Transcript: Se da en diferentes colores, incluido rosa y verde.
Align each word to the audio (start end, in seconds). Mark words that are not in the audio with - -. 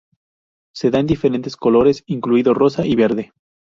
Se 0.73 0.89
da 0.89 0.97
en 0.97 1.05
diferentes 1.05 1.55
colores, 1.55 2.01
incluido 2.07 2.55
rosa 2.55 2.87
y 2.87 2.95
verde. 2.95 3.31